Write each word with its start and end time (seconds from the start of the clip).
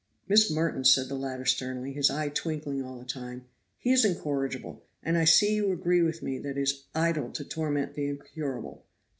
"Miss 0.27 0.49
Merton," 0.49 0.83
said 0.83 1.09
the 1.09 1.15
latter 1.15 1.45
sternly, 1.45 1.93
his 1.93 2.09
eye 2.09 2.29
twinkling 2.29 2.81
all 2.83 2.97
the 2.97 3.05
time, 3.05 3.45
"he 3.77 3.91
is 3.91 4.03
incorrigible; 4.03 4.81
and 5.03 5.15
I 5.15 5.25
see 5.25 5.53
you 5.53 5.71
agree 5.71 6.01
with 6.01 6.23
me 6.23 6.39
that 6.39 6.57
it 6.57 6.61
is 6.63 6.85
idle 6.95 7.29
to 7.33 7.45
torment 7.45 7.93
the 7.93 8.07
incurable. 8.07 8.83